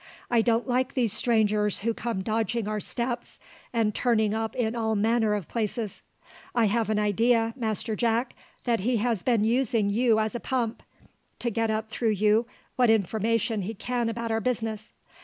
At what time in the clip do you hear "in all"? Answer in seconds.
4.55-4.95